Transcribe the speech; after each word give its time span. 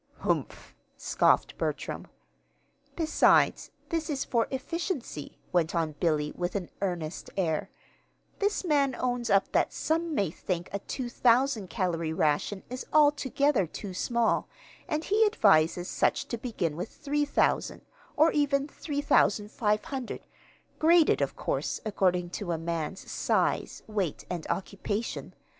"Humph!" 0.17 0.73
scoffed 0.97 1.55
Bertram. 1.59 2.07
"Besides, 2.95 3.69
this 3.89 4.09
is 4.09 4.25
for 4.25 4.47
efficiency," 4.49 5.37
went 5.51 5.75
on 5.75 5.91
Billy, 5.99 6.33
with 6.35 6.55
an 6.55 6.71
earnest 6.81 7.29
air. 7.37 7.69
"This 8.39 8.65
man 8.65 8.95
owns 8.97 9.29
up 9.29 9.51
that 9.51 9.71
some 9.71 10.15
may 10.15 10.31
think 10.31 10.69
a 10.73 10.79
2,000 10.79 11.69
calory 11.69 12.11
ration 12.17 12.63
is 12.67 12.83
altogether 12.91 13.67
too 13.67 13.93
small, 13.93 14.47
and 14.87 15.03
he 15.03 15.23
advises 15.23 15.87
such 15.87 16.25
to 16.29 16.37
begin 16.39 16.75
with 16.75 16.89
3,000 16.89 17.83
or 18.17 18.31
even 18.31 18.67
3,500 18.67 20.21
graded, 20.79 21.21
of 21.21 21.35
course, 21.35 21.79
according 21.85 22.31
to 22.31 22.51
a 22.51 22.57
man's 22.57 23.11
size, 23.11 23.83
weight, 23.85 24.25
and 24.31 24.47
occupation. 24.49 25.35